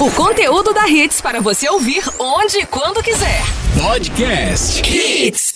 [0.00, 3.42] O conteúdo da Hits para você ouvir onde e quando quiser.
[3.82, 5.52] Podcast Hits.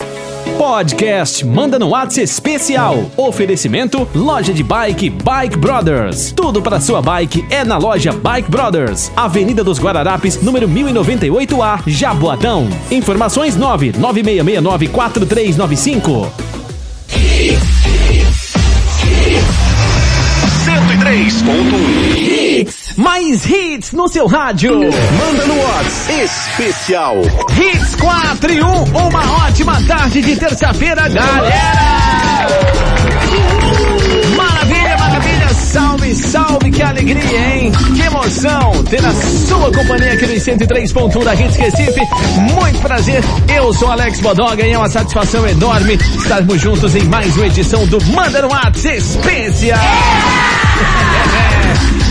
[0.57, 3.09] Podcast Manda no Whats especial.
[3.15, 6.33] Oferecimento Loja de Bike Bike Brothers.
[6.33, 9.09] Tudo para sua bike é na loja Bike Brothers.
[9.15, 12.67] Avenida dos Guararapes, número 1098A, Jaboatão.
[12.91, 16.27] Informações 996694395.
[20.65, 22.22] 103.1
[22.95, 24.75] Mais hits no seu rádio.
[24.79, 27.15] Manda no Whats especial.
[27.57, 28.83] Hits 4 e 1.
[28.83, 31.53] Uma ótima tarde de terça-feira, galera.
[34.35, 35.49] Maravilha, maravilha.
[35.53, 37.71] Salve, salve, que alegria, hein?
[37.95, 42.01] Que emoção ter a sua companhia aqui no 103.1 da Hits Recife.
[42.53, 43.23] Muito prazer.
[43.55, 47.87] Eu sou Alex Bodoga e é uma satisfação enorme estarmos juntos em mais uma edição
[47.87, 49.79] do Manda no Whats Especial.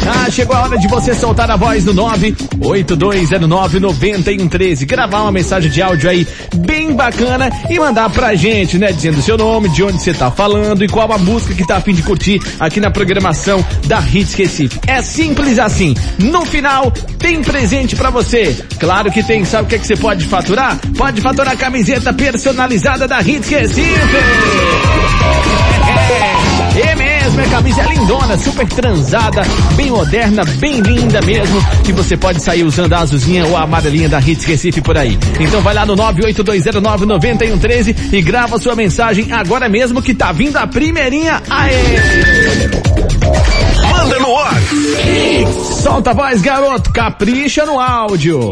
[0.06, 5.80] Ah, chegou a hora de você soltar a voz no 982099113, gravar uma mensagem de
[5.80, 8.92] áudio aí bem bacana e mandar pra gente, né?
[8.92, 11.80] Dizendo seu nome, de onde você tá falando e qual a música que tá a
[11.80, 14.80] fim de curtir aqui na programação da Hits Recife.
[14.86, 15.94] É simples assim.
[16.18, 18.56] No final, tem presente pra você.
[18.78, 19.44] Claro que tem.
[19.44, 20.78] Sabe o que, é que você pode faturar?
[20.96, 23.92] Pode faturar a camiseta personalizada da Hits Recife.
[27.32, 29.42] É mesmo, é camisa lindona, super transada,
[29.74, 34.06] bem moderna, bem linda mesmo, que você pode sair usando a azulzinha ou a amarelinha
[34.08, 35.18] da Hits Recife por aí.
[35.40, 40.66] Então vai lá no 982099113 e grava sua mensagem agora mesmo que tá vindo a
[40.66, 41.40] primeirinha.
[41.48, 41.72] Aê!
[43.90, 45.82] Manda no Whats.
[45.82, 48.50] Solta a voz, garoto, capricha no áudio.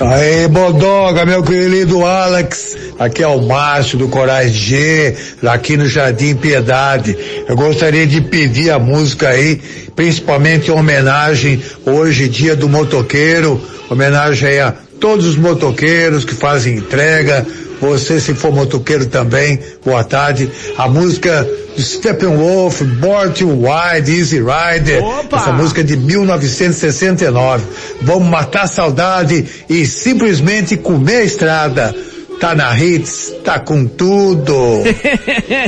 [0.00, 2.76] Aí, Bodoga, meu querido Alex.
[2.98, 5.14] Aqui é o Márcio do Corais G,
[5.46, 7.16] aqui no Jardim Piedade.
[7.48, 9.60] Eu gostaria de pedir a música aí,
[9.94, 16.76] principalmente em homenagem, hoje, dia do motoqueiro, homenagem aí a todos os motoqueiros que fazem
[16.76, 17.46] entrega,
[17.84, 20.50] você se for motoqueiro também, boa tarde.
[20.76, 25.02] A música do Steppenwolf, Born to Ride, Easy Rider.
[25.02, 25.36] Opa!
[25.36, 27.64] Essa música é de 1969.
[28.02, 31.94] Vamos matar a saudade e simplesmente comer a estrada.
[32.44, 34.54] Tá na Hits, tá com tudo.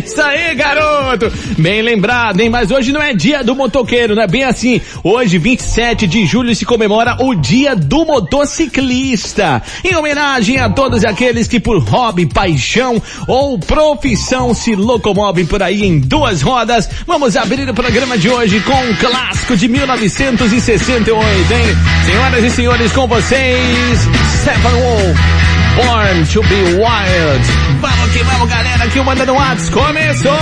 [0.05, 1.33] Isso aí, garoto!
[1.57, 2.51] Bem lembrado, hein?
[2.51, 4.79] Mas hoje não é dia do motoqueiro, não é bem assim.
[5.03, 9.63] Hoje, 27 de julho, se comemora o dia do motociclista.
[9.83, 15.83] Em homenagem a todos aqueles que por hobby, paixão ou profissão se locomovem por aí
[15.83, 21.77] em duas rodas, vamos abrir o programa de hoje com um clássico de 1968, hein?
[22.05, 23.99] Senhoras e senhores, com vocês,
[24.43, 25.56] Stephen Wolf.
[25.77, 27.43] Born to be Wild.
[27.81, 30.33] Vamos que vamos, galera, que o Manda no começou!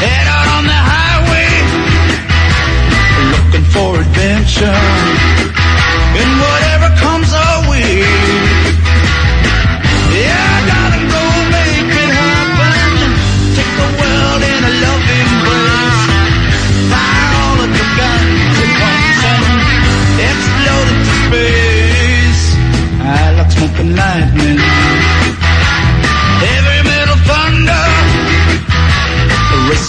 [0.00, 1.50] Head out on the highway.
[3.30, 4.78] Looking for adventure.
[6.12, 6.59] And whatever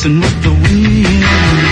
[0.01, 1.70] dancing with the wind.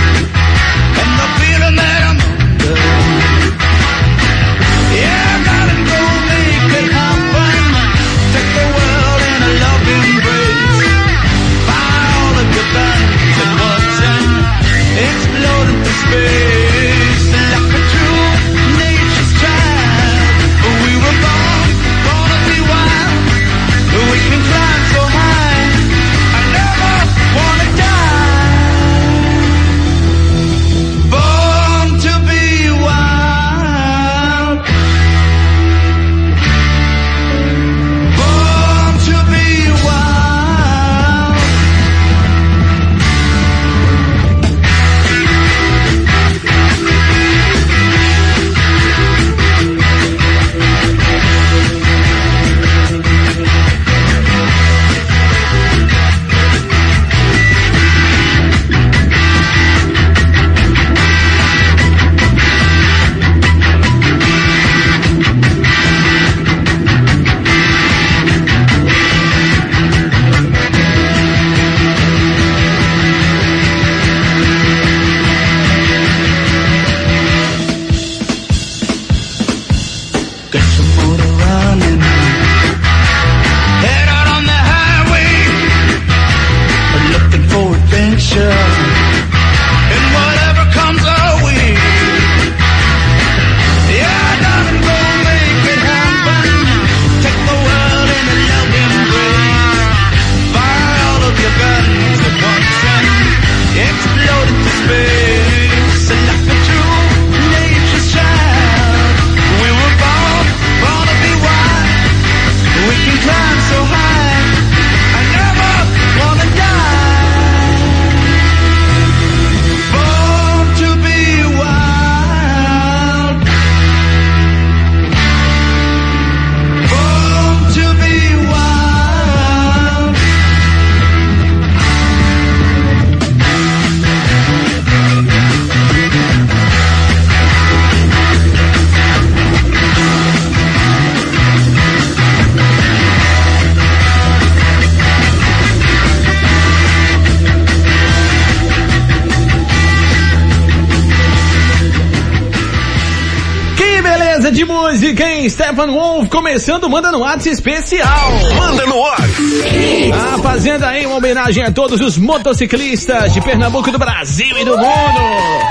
[155.50, 158.32] Stefan Wolf começando o Manda no WhatsApp especial.
[158.56, 159.18] Manda no ar.
[159.18, 164.78] Tá fazendo aí uma homenagem a todos os motociclistas de Pernambuco, do Brasil e do
[164.78, 165.20] mundo.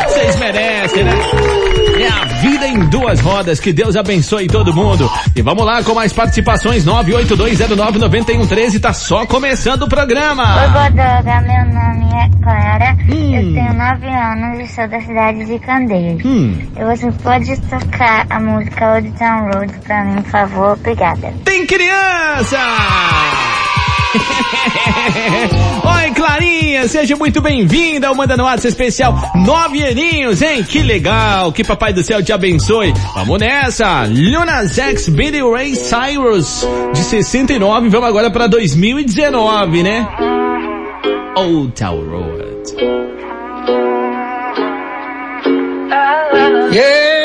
[0.09, 1.88] Vocês merecem, né?
[2.09, 3.61] É a vida em duas rodas.
[3.61, 5.11] Que Deus abençoe todo mundo.
[5.37, 6.85] E vamos lá com mais participações.
[6.87, 8.81] 982099113.
[8.81, 10.45] Tá só começando o Oi, programa.
[10.69, 13.35] Bodoga, meu nome é Clara, Hum.
[13.35, 16.25] eu tenho 9 anos e sou da cidade de Candeias.
[16.25, 16.57] Hum.
[16.77, 20.73] E você pode tocar a música Old Town Road pra mim, por favor?
[20.79, 21.33] Obrigada.
[21.45, 22.57] Tem criança!
[25.85, 30.65] Oi, Clarinha, seja muito bem-vinda ao Manda no WhatsApp especial Nove aninhos, hein?
[30.65, 32.95] Que legal, que papai do céu te abençoe.
[33.15, 34.07] Vamos nessa!
[34.07, 40.09] Luna Zex, Billy Ray Cyrus, de 69, vamos agora para 2019, né?
[41.37, 42.39] Old Town Road.
[46.73, 47.18] Yeah,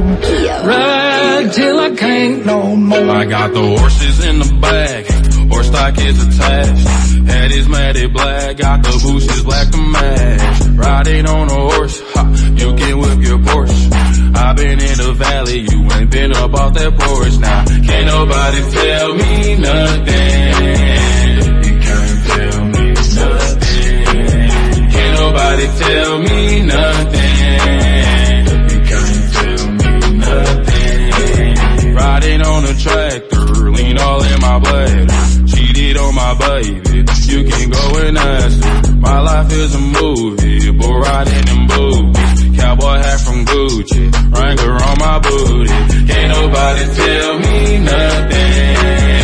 [0.00, 3.10] ride till I can't no more.
[3.10, 5.06] I got the horses in the back,
[5.50, 6.88] horse stock is attached.
[7.26, 10.60] Head is matted black, got the bushes black to match.
[10.76, 13.92] Riding on a horse, ha, you can whip your Porsche.
[14.36, 17.64] I've been in the valley, you ain't been up off that porch now.
[17.64, 20.54] Can't nobody tell me nothing.
[21.82, 24.90] Can't tell me nothing.
[24.90, 27.23] Can't nobody tell me nothing.
[33.94, 35.48] Lean all in my blood.
[35.48, 38.96] Cheated on my baby, you can go and ask her.
[38.96, 42.60] My life is a movie, bull riding in boots.
[42.60, 45.68] Cowboy hat from Gucci, Wrangler on my booty.
[46.06, 49.23] Can't nobody tell me nothing.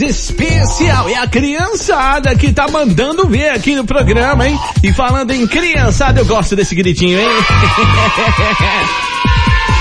[0.00, 1.08] especial.
[1.08, 4.58] É a criançada que tá mandando ver aqui no programa, hein?
[4.82, 7.28] E falando em criançada, eu gosto desse gritinho, hein?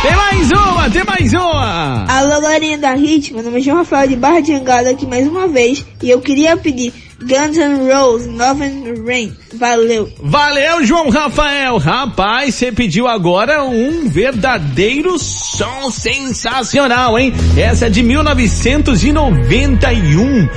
[0.02, 2.06] Tem mais uma, tem mais uma!
[2.08, 5.28] Alô, galerinha da Hit, meu nome é João Rafael de Barra de Angada aqui mais
[5.28, 9.36] uma vez e eu queria pedir Guns N' Roses, Northern Rain.
[9.54, 10.10] Valeu!
[10.22, 11.78] Valeu, João Rafael!
[11.78, 17.34] Rapaz, você pediu agora um verdadeiro som sensacional, hein?
[17.58, 20.48] Essa é de 1991, um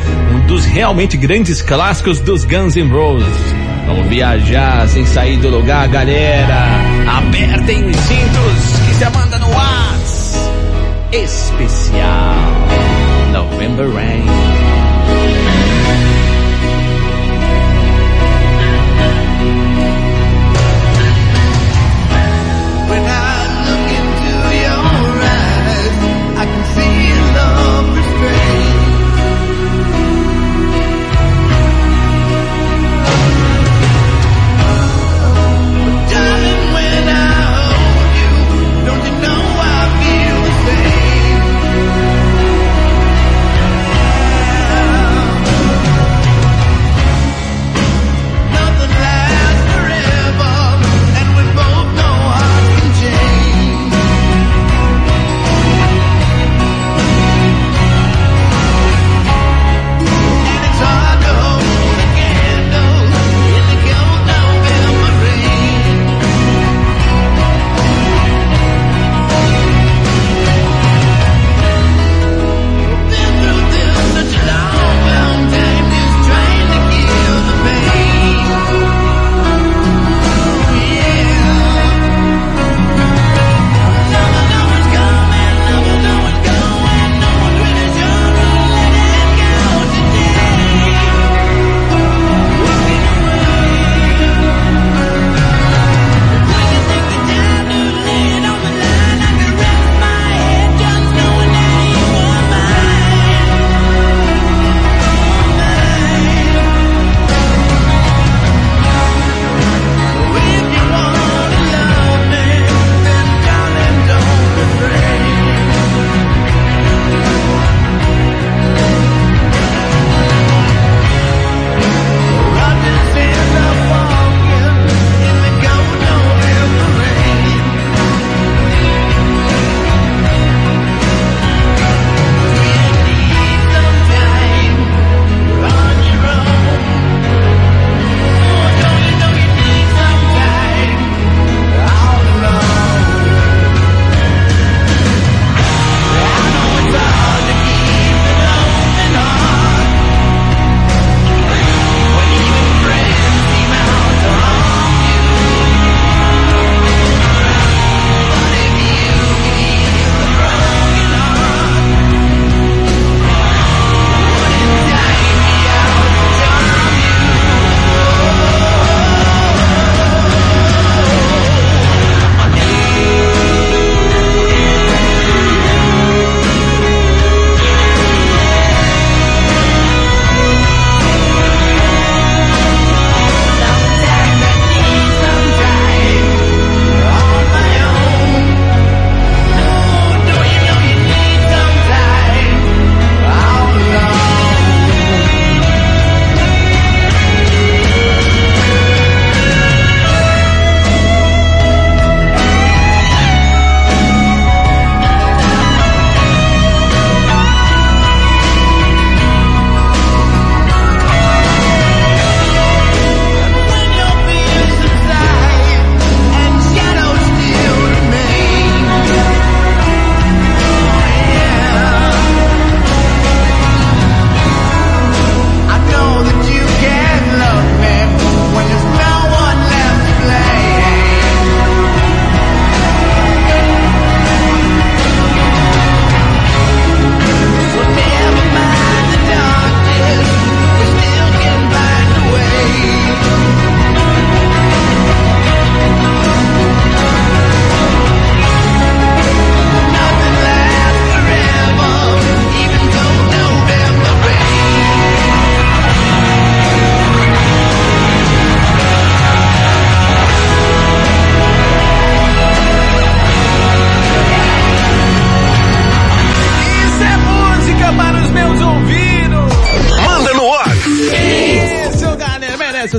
[0.46, 3.26] dos realmente grandes clássicos dos Guns N' Roses.
[3.86, 6.66] Vamos viajar sem sair do lugar, galera!
[7.18, 10.36] Apertem os cintos que você manda no Whats!
[11.12, 12.36] Especial
[13.32, 14.31] November Rain.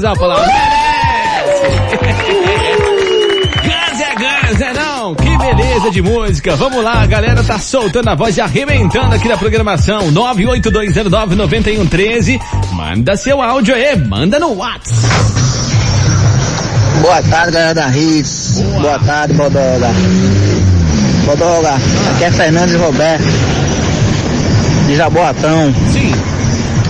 [0.03, 0.51] Usar a palavra.
[4.59, 5.15] É é não?
[5.15, 6.57] Que beleza de música.
[6.57, 10.11] Vamos lá, a galera tá soltando a voz e arrebentando aqui na programação.
[10.11, 12.37] 982099113.
[12.73, 15.07] Manda seu áudio aí, manda no WhatsApp.
[17.01, 18.61] Boa tarde, galera da Hits.
[18.81, 19.89] Boa, tarde, Bodoga.
[21.25, 21.75] Bodoga,
[22.13, 23.23] aqui é Fernandes Roberto.
[24.87, 25.73] De Jaboatão.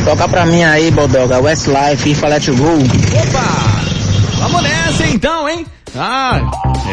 [0.04, 1.40] Toca pra mim aí, Bodoga.
[1.40, 2.74] Westlife, If I Let You Go.
[2.74, 3.74] Opa!
[4.40, 5.66] Vamos nessa então, hein?
[5.96, 6.42] Ah,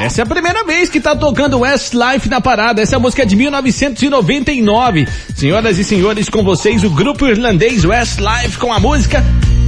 [0.04, 2.82] essa é a primeira vez que tá tocando Westlife na parada.
[2.82, 5.08] Essa música é de 1999.
[5.34, 9.24] Senhoras e senhores, com vocês o grupo irlandês Westlife com a música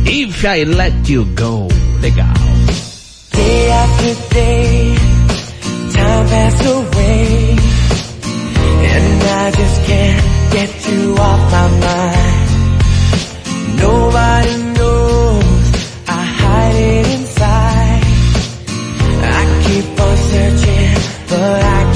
[0.07, 1.69] If I Let You Go.
[2.01, 2.27] Legal.
[3.33, 4.95] Day after day,
[5.93, 7.57] time passed away,
[8.85, 12.22] and I just can't get you off my mind.
[13.83, 15.65] Nobody knows
[16.09, 18.05] I hide it inside.
[19.39, 20.95] I keep on searching,
[21.29, 21.92] but I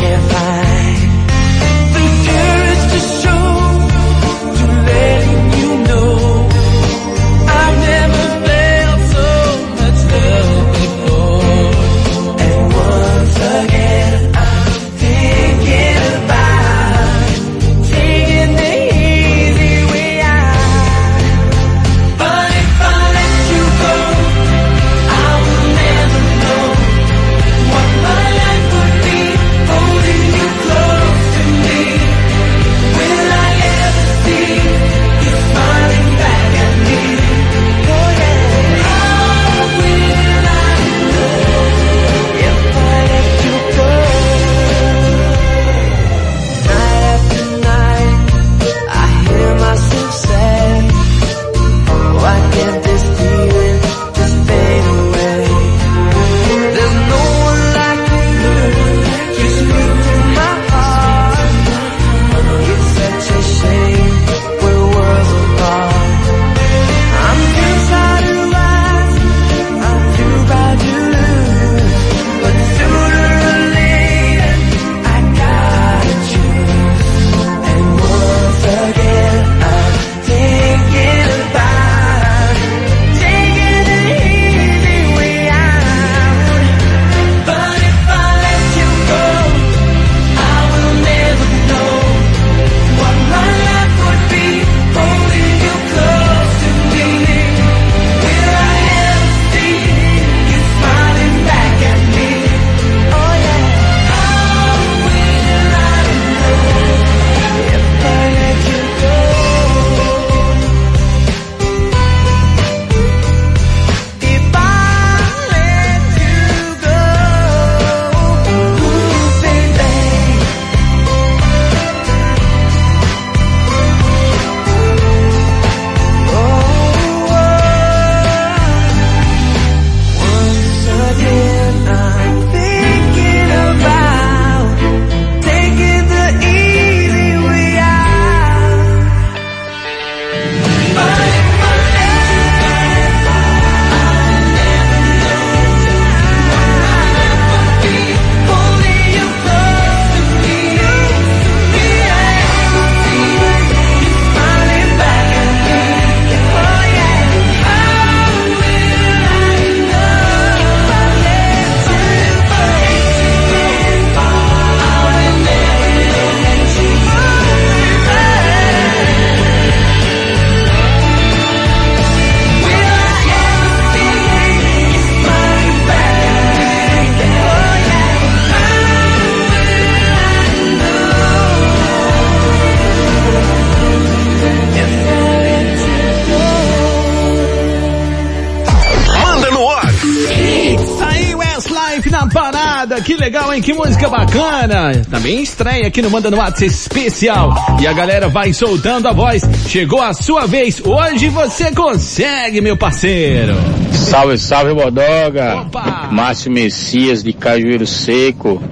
[193.02, 193.60] que legal, hein?
[193.62, 194.92] Que música bacana.
[195.10, 197.54] Também estreia aqui no Manda no WhatsApp especial.
[197.80, 199.42] E a galera vai soltando a voz.
[199.68, 200.80] Chegou a sua vez.
[200.84, 203.54] Hoje você consegue, meu parceiro.
[203.92, 205.62] Salve, salve, Bodoga.
[205.62, 206.08] Opa!
[206.10, 208.62] Márcio Messias de Cajueiro Seco.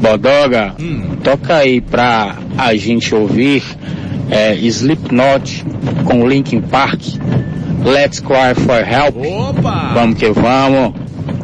[0.00, 1.16] Bodoga, Hum.
[1.24, 3.62] toca aí pra a gente ouvir
[4.30, 5.64] é, Slipknot
[6.04, 7.00] com Linkin Park.
[7.84, 9.16] Let's Cry for Help.
[9.16, 9.90] Opa!
[9.94, 10.92] Vamos que vamos.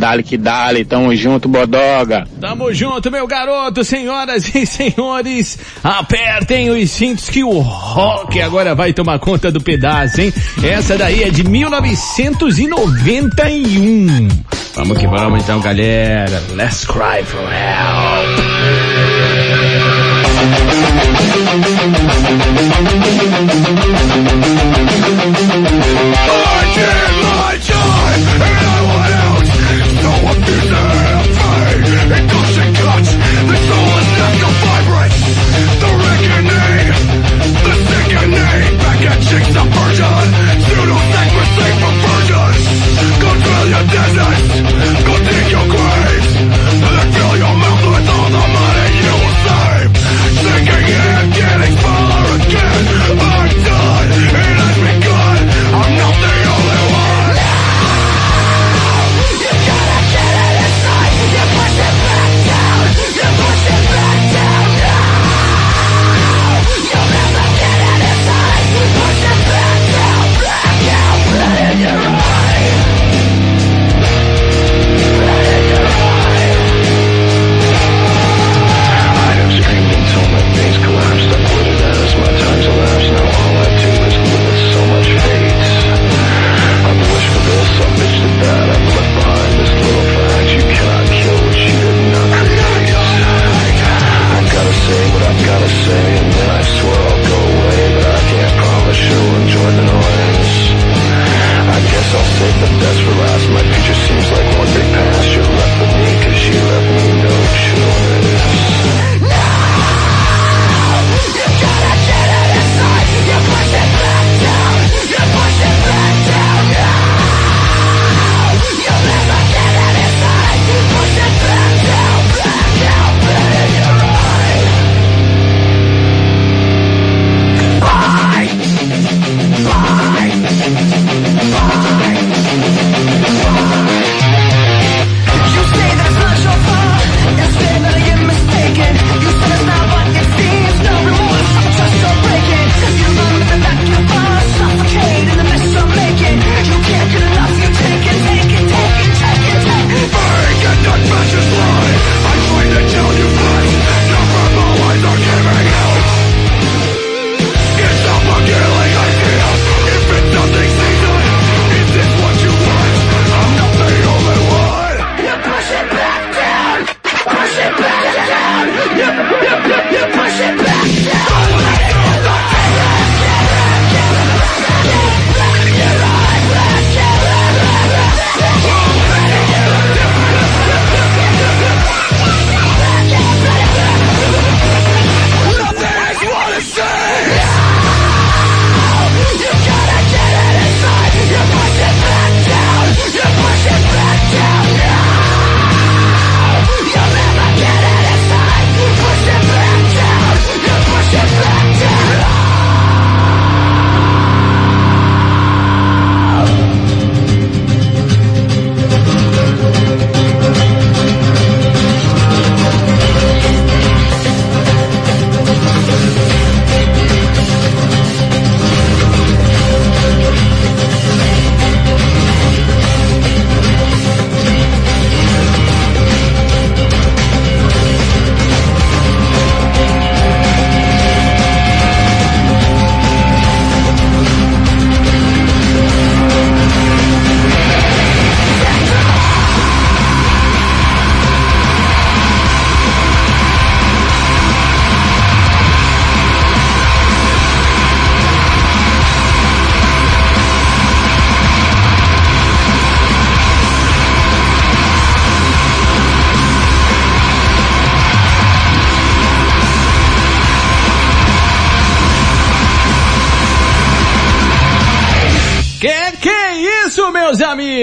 [0.05, 2.29] Dale que dale, tamo junto, Bodoga.
[2.38, 5.59] Tamo junto, meu garoto, senhoras e senhores.
[5.83, 10.31] Apertem os cintos que o rock agora vai tomar conta do pedaço, hein?
[10.62, 14.29] Essa daí é de 1991.
[14.75, 16.43] Vamos que vamos então, galera.
[16.55, 18.45] Let's cry for help.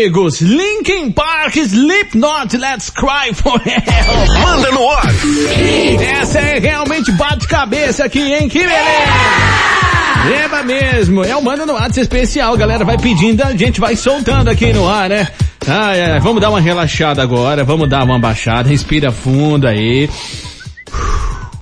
[0.01, 5.05] amigos, Linkin Park, Slipknot, Let's Cry for Hell, Manda no ar.
[6.19, 8.49] Essa é realmente bate-cabeça aqui, hein?
[8.49, 8.77] Que beleza!
[10.33, 12.83] É, Eba mesmo, é o Manda no Ar especial, galera.
[12.83, 15.27] Vai pedindo, a gente vai soltando aqui no ar, né?
[15.67, 20.09] Ah, ai, vamos dar uma relaxada agora, vamos dar uma baixada, respira fundo aí.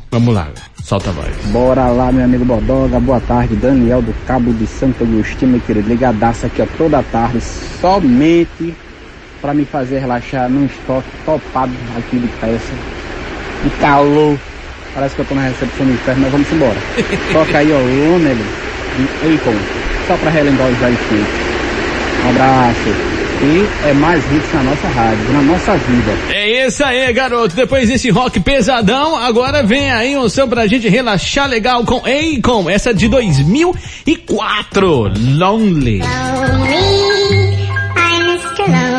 [0.09, 0.47] Vamos lá.
[0.89, 1.35] Solta a voz.
[1.51, 2.99] Bora lá, meu amigo Bordoga.
[2.99, 5.87] Boa tarde, Daniel do Cabo de Santo Agostinho, meu querido.
[5.87, 7.39] Ligadaço aqui, ó, toda tarde,
[7.79, 8.73] somente
[9.39, 12.73] para me fazer relaxar num estoque topado aqui de peça.
[13.63, 14.35] De calor.
[14.95, 16.77] Parece que eu tô na recepção do inferno, mas vamos embora.
[17.33, 18.43] Toca aí, ó, Lonely
[18.97, 20.99] de Só para relembrar os velhos
[22.25, 23.18] Um abraço.
[23.41, 26.11] E é mais hits na nossa rádio, na nossa vida.
[26.29, 27.55] É isso aí, garoto.
[27.55, 32.69] Depois desse rock pesadão, agora vem aí um som pra gente relaxar legal com Akon.
[32.69, 35.13] Essa é de 2004.
[35.37, 36.01] Lonely.
[38.69, 38.98] Yo,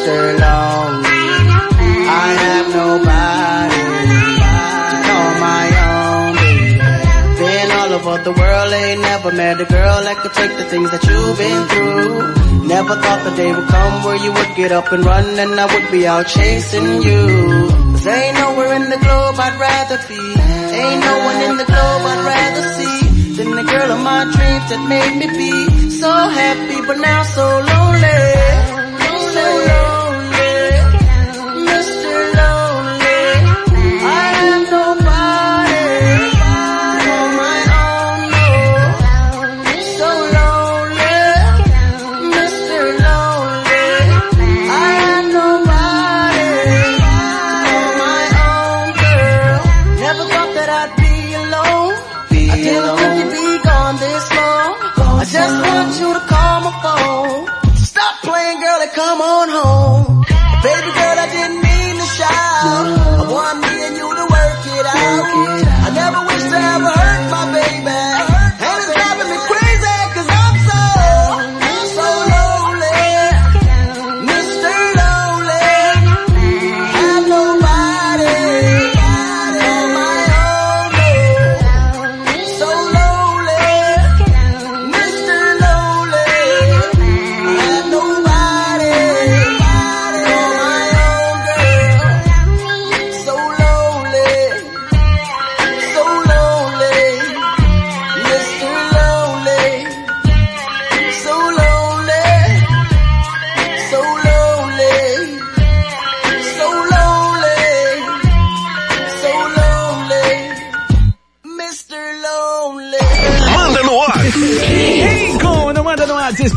[0.00, 0.40] Mr.
[0.40, 1.20] Lonely.
[2.08, 3.84] I have nobody.
[4.90, 6.32] To call my own.
[7.36, 10.90] Been all over the world, ain't never met a girl that could take the things
[10.90, 12.64] that you've been through.
[12.66, 15.66] Never thought the day would come where you would get up and run and I
[15.68, 17.20] would be out chasing you.
[17.92, 20.22] Cause ain't nowhere in the globe I'd rather be.
[20.80, 24.64] Ain't no one in the globe I'd rather see than the girl of my dreams
[24.72, 28.39] that made me be so happy, but now so lonely.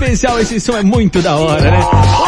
[0.03, 1.79] Especial, esse som é muito da hora, né?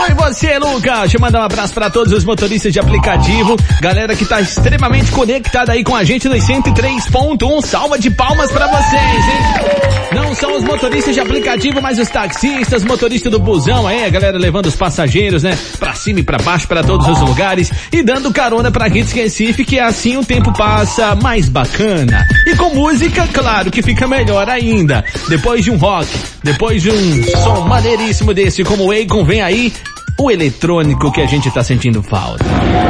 [0.04, 4.16] Oi você, Lucas, deixa eu mandar um abraço pra todos os motoristas de aplicativo, galera
[4.16, 8.96] que tá extremamente conectada aí com a gente no 103.1, salva de palmas pra vocês,
[8.96, 10.05] hein?
[10.40, 14.66] São os motoristas de aplicativo, mas os taxistas, motorista do busão aí, a galera levando
[14.66, 15.58] os passageiros, né?
[15.80, 19.64] Pra cima e pra baixo, pra todos os lugares e dando carona pra Hits Recife,
[19.64, 22.28] que assim o tempo passa mais bacana.
[22.46, 25.06] E com música, claro que fica melhor ainda.
[25.30, 26.08] Depois de um rock,
[26.44, 29.72] depois de um som maneiríssimo desse como o Akon, vem aí
[30.18, 32.44] o eletrônico que a gente tá sentindo falta.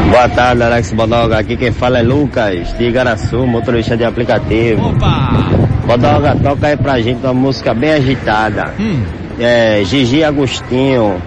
[0.09, 1.39] Boa tarde, Alex Bodoga.
[1.39, 4.89] Aqui quem fala é Lucas, de Igaraçu, motorista de aplicativo.
[4.89, 5.54] Opa!
[5.85, 8.73] Bodoga, toca aí pra gente uma música bem agitada.
[8.79, 9.03] Hum.
[9.39, 11.21] É, Gigi Agostinho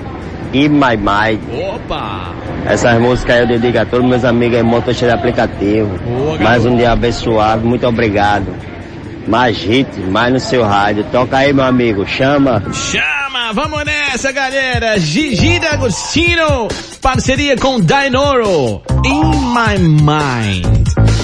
[0.52, 1.40] e My Mind.
[1.74, 2.32] Opa!
[2.66, 5.98] Essas músicas aí eu dedico a todos meus amigos aí, motoristas de aplicativo.
[5.98, 8.46] Boa, mais um dia abençoado, muito obrigado.
[9.26, 11.04] Mais hit, mais no seu rádio.
[11.12, 12.62] Toca aí, meu amigo, chama.
[12.72, 14.98] Chama, vamos nessa, galera.
[14.98, 16.68] Gigi D'Agostino,
[17.00, 21.17] parceria com Dinoro, In My Mind.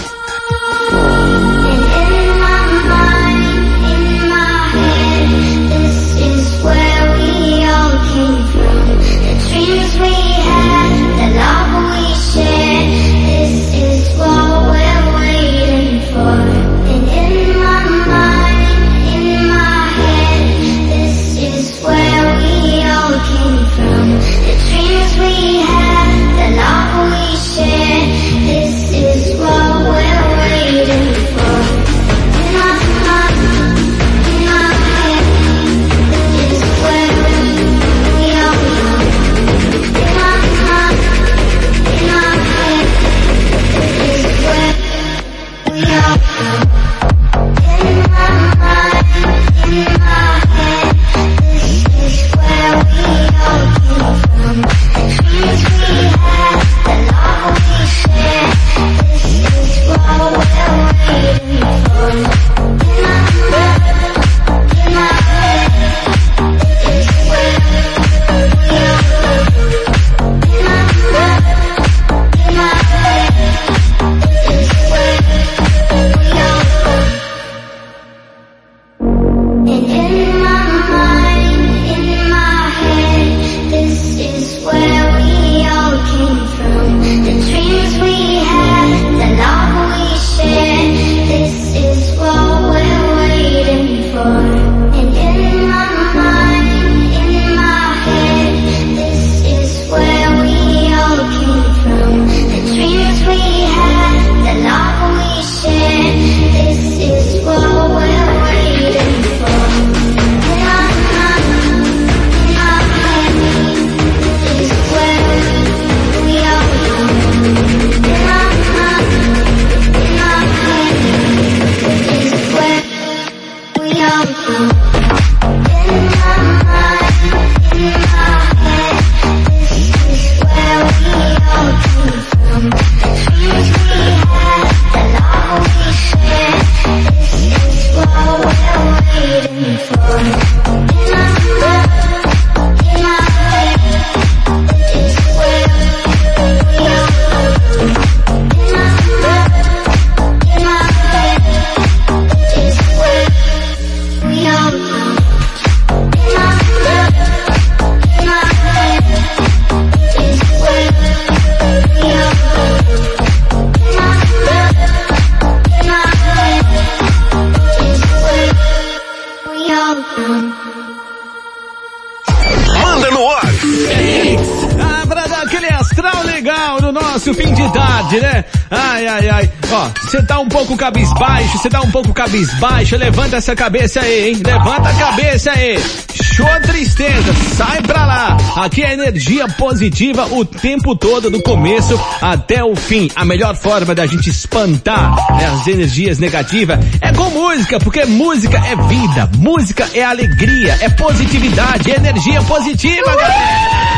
[176.44, 178.44] Legal no nosso fim de tarde, né?
[178.70, 179.50] Ai, ai, ai.
[179.72, 184.28] Ó, você tá um pouco cabisbaixo, você tá um pouco cabisbaixo, levanta essa cabeça aí,
[184.28, 184.42] hein?
[184.44, 185.82] Levanta a cabeça aí.
[186.22, 188.36] Show tristeza, sai pra lá.
[188.56, 193.10] Aqui é energia positiva o tempo todo, do começo até o fim.
[193.16, 198.58] A melhor forma da gente espantar né, as energias negativas é com música, porque música
[198.58, 203.94] é vida, música é alegria, é positividade, é energia positiva, galera.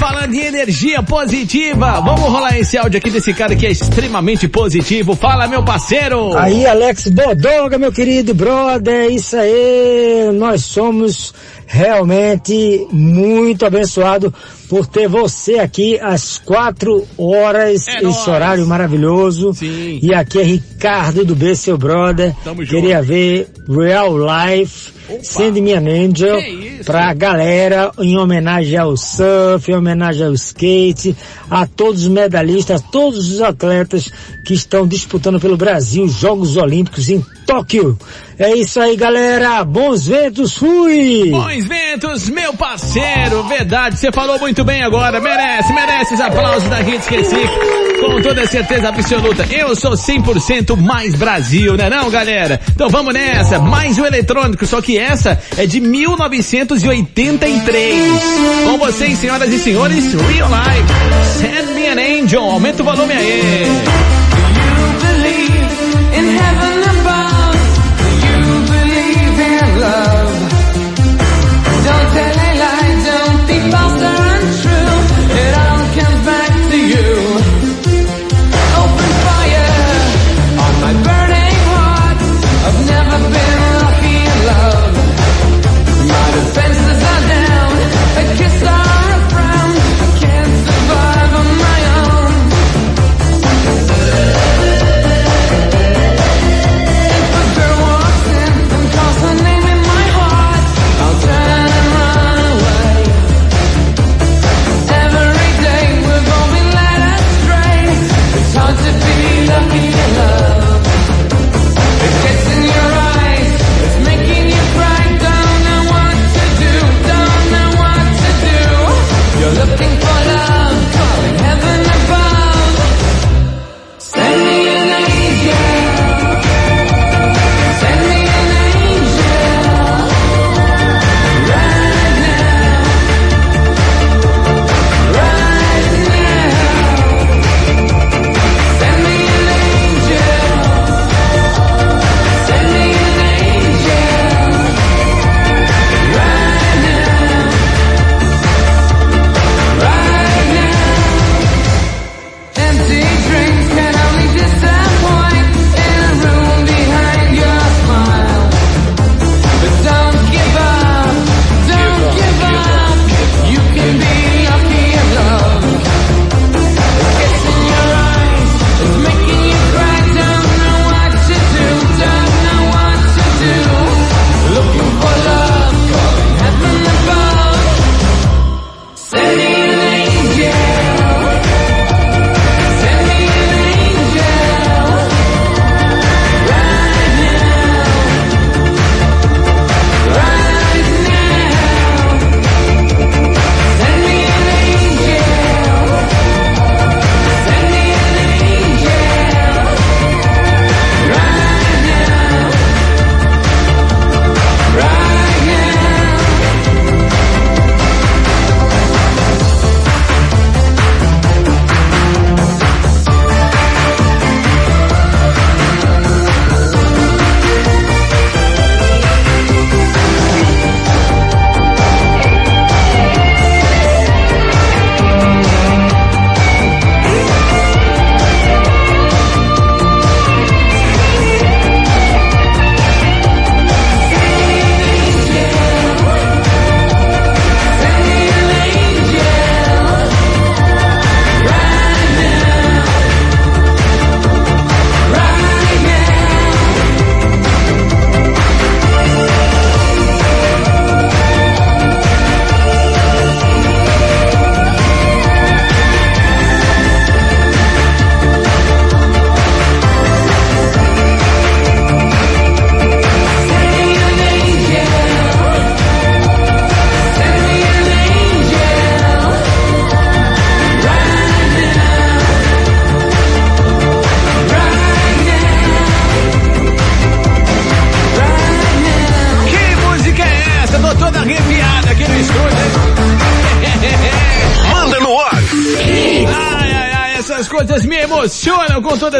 [0.00, 5.14] Falando em energia positiva, vamos rolar esse áudio aqui desse cara que é extremamente positivo.
[5.14, 6.36] Fala, meu parceiro!
[6.38, 11.34] Aí, Alex Bodoga, meu querido brother, isso aí, nós somos
[11.66, 14.32] realmente muito abençoados
[14.70, 18.26] por ter você aqui às quatro horas, É esse nóis.
[18.26, 19.52] horário maravilhoso.
[19.60, 22.34] E aqui é Ricardo do B, seu brother.
[22.42, 22.74] Tamo junto.
[22.80, 26.40] Queria ver Real Life, Send Me an Angel,
[26.84, 31.16] pra galera, em homenagem ao surf, em homenagem ao skate,
[31.50, 34.10] a todos os medalhistas, a todos os atletas
[34.44, 37.98] que estão disputando pelo Brasil Jogos Olímpicos em Tóquio.
[38.38, 39.64] É isso aí, galera.
[39.64, 41.30] Bons ventos, fui!
[41.32, 46.80] Bons ventos, meu parceiro, verdade, você falou muito bem agora, merece, merece os aplausos da
[46.80, 47.50] Hits Recife,
[48.00, 49.44] com toda certeza absoluta.
[49.50, 52.60] Eu sou 100% mais Brasil, né não, galera?
[52.72, 58.22] Então vamos nessa, mais um eletrônico, só que essa é de 1983.
[58.64, 60.86] Com vocês, senhoras e senhores, Real Life,
[61.36, 63.66] Send Me an Angel, aumenta o volume aí.
[66.12, 66.69] in heaven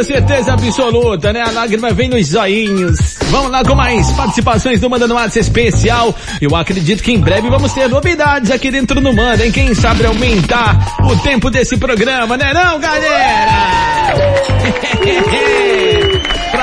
[0.01, 1.41] toda certeza absoluta, né?
[1.41, 3.17] A lágrima vem nos zoinhos.
[3.29, 6.15] Vamos lá com mais participações do Manda no Ar especial.
[6.41, 9.51] Eu acredito que em breve vamos ter novidades aqui dentro do Manda, hein?
[9.51, 13.51] Quem sabe aumentar o tempo desse programa, né não, galera?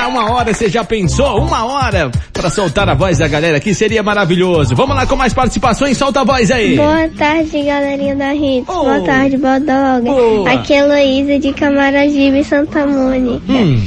[0.09, 1.41] Uma hora, você já pensou?
[1.41, 4.75] Uma hora pra soltar a voz da galera aqui seria maravilhoso.
[4.75, 6.75] Vamos lá com mais participações, solta a voz aí.
[6.75, 8.65] Boa tarde, galerinha da Hits.
[8.65, 10.01] Boa tarde, Bodoga.
[10.01, 10.51] Boa.
[10.51, 13.51] Aqui é Heloísa de Camaragibe, Santa Mônica.
[13.51, 13.81] Hum.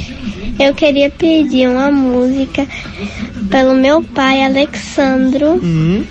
[0.59, 2.65] Eu queria pedir uma música
[3.49, 5.59] pelo meu pai, Alexandro.
[5.61, 6.03] Hum.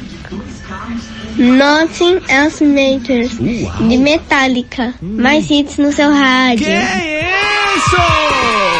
[1.37, 4.93] Nothing Else Matters, de Metallica.
[5.01, 6.67] Mais hits no seu rádio.
[6.67, 8.72] Que isso?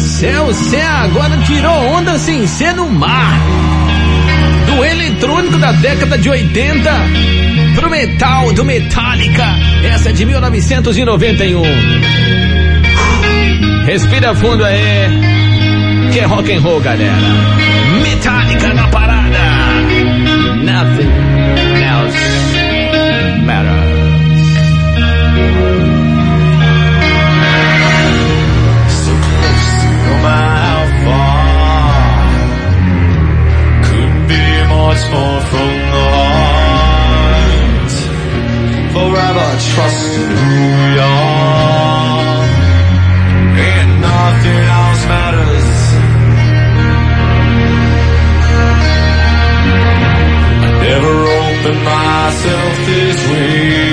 [0.00, 3.38] Céu, você agora tirou onda sem ser no mar.
[4.66, 6.90] Do eletrônico da década de 80
[7.74, 9.44] pro metal do Metallica.
[9.84, 11.62] Essa é de 1991.
[13.86, 16.10] Respira fundo aí.
[16.12, 17.16] Que é rock and roll, galera.
[18.02, 19.38] Metallica na parada.
[20.64, 21.67] Nothing
[35.10, 37.92] more from the heart.
[38.94, 42.44] Forever trusting who we are.
[43.70, 45.68] And nothing else matters.
[50.64, 53.87] I never opened myself this way.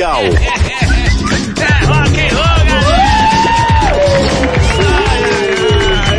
[0.00, 0.04] É
[1.86, 3.32] rock and roll, galera!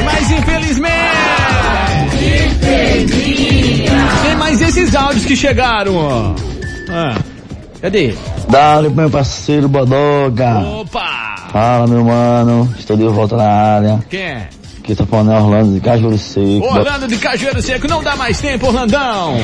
[0.03, 0.89] Mas infelizmente...
[4.21, 6.35] Tem mais esses áudios que chegaram, ó.
[6.89, 7.15] Ah,
[7.81, 8.13] cadê?
[8.49, 10.59] Dale, meu parceiro Bodoga.
[10.59, 11.47] Opa!
[11.53, 12.69] Fala, meu mano.
[12.77, 13.99] Estou de volta na área.
[14.09, 14.49] Quem é?
[14.79, 16.65] Aqui tá falando é Orlando de Cajuru Seco.
[16.65, 19.35] Orlando de Cajueiro Seco, não dá mais tempo, Orlandão.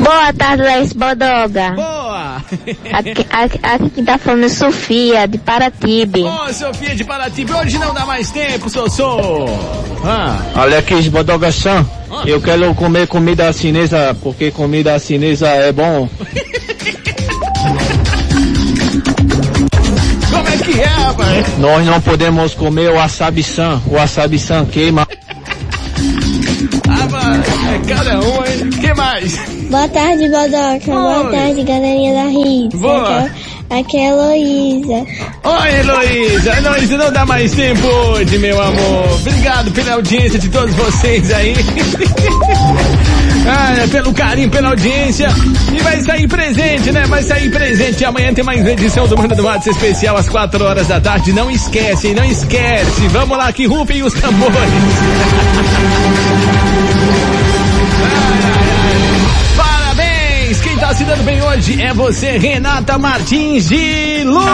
[0.00, 1.70] Boa tarde, Leis Bodoga.
[1.76, 2.03] Boa.
[2.92, 6.22] Aqui, aqui, aqui que tá falando é Sofia, de Paratibe.
[6.22, 9.46] Ô, Sofia de Paratibe, hoje não dá mais tempo, Sossô.
[10.04, 11.88] Ah, Olha aqui, Bodogação.
[12.26, 16.08] Eu quero comer comida chinesa porque comida chinesa é bom.
[20.30, 21.58] como é que é, rapaz?
[21.58, 23.82] Nós não podemos comer o wasabi-san.
[23.86, 25.06] O wasabi-san queima.
[26.88, 28.70] Ah, mas é cada um, hein?
[28.80, 29.53] que mais?
[29.74, 30.86] Boa tarde, Bodoca.
[30.86, 32.80] Boa tarde, galerinha da Hits.
[32.80, 33.18] Boa.
[33.18, 33.34] Aqui
[33.70, 35.06] é, aqui é a Heloísa.
[35.42, 36.56] Oi, Heloísa.
[36.58, 39.14] Heloísa, não dá mais tempo hoje, meu amor.
[39.14, 41.54] Obrigado pela audiência de todos vocês aí.
[43.46, 45.28] Ah, é, pelo carinho, pela audiência.
[45.70, 47.04] E vai sair presente, né?
[47.06, 48.02] Vai sair presente.
[48.02, 51.30] Amanhã tem mais edição do Manda do Matos especial às 4 horas da tarde.
[51.34, 52.14] Não esquece?
[52.14, 53.06] Não esquece.
[53.08, 54.54] Vamos lá, que rufem os tambores.
[60.64, 64.50] Quem tá se dando bem hoje é você, Renata Martins de Luna!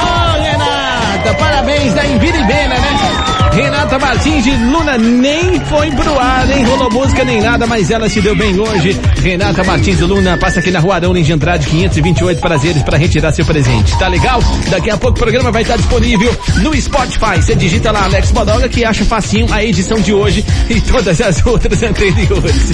[0.00, 3.09] Ô, Renata, parabéns da Inviribena, né?
[3.52, 8.08] Renata Martins de Luna nem foi pro ar, nem rolou música nem nada, mas ela
[8.08, 8.98] se deu bem hoje.
[9.22, 13.32] Renata Martins de Luna passa aqui na rua Arão de Andrade 528 prazeres para retirar
[13.32, 13.96] seu presente.
[13.98, 14.40] Tá legal?
[14.70, 17.36] Daqui a pouco o programa vai estar disponível no Spotify.
[17.36, 21.44] Você digita lá Alex Bodoga que acha facinho a edição de hoje e todas as
[21.44, 22.70] outras anteriores.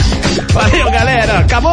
[0.53, 1.39] Valeu, galera.
[1.39, 1.73] Acabou!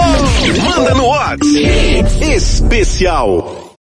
[0.63, 2.05] Manda no WhatsApp.
[2.21, 3.62] Especial.